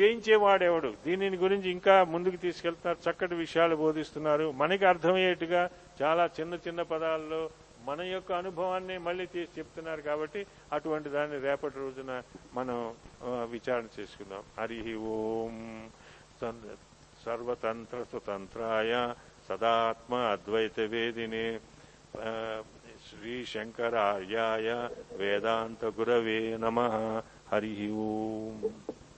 [0.00, 0.94] చేయించేవాడెవడు?
[1.06, 3.10] దీనిని గురించి ఇంకా ముందుకు తీసుకెళ్తున్నారు.
[3.10, 4.52] చక్కటి విషయాలు బోధిస్తున్నారు.
[4.52, 5.70] మనకి అర్థమయ్యేట్టుగా
[6.02, 7.50] చాలా చిన్న చిన్న పదాల్లో
[7.84, 12.22] మన యొక్క అనుభవాన్ని మళ్ళీ తీసి చెప్తున్నారు కాబట్టి అటువంటి దాన్ని రేపటి రోజున
[12.54, 14.42] మనం విచారణ చేసుకుందాం.
[14.58, 15.90] హరి ఓం.
[17.26, 19.14] సర్వతంత్ర స్వతంత్రాయ
[19.48, 21.46] सदात्मा अद्वैतवेदिने
[23.06, 24.68] श्रीशङ्करार्याय
[25.18, 26.94] वेदान्तगुरवे नमः।
[27.50, 28.70] हरिः ओम्।